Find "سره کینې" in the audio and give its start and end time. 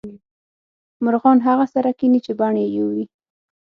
1.73-2.19